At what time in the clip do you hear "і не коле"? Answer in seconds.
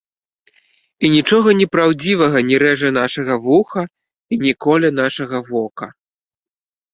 4.35-4.89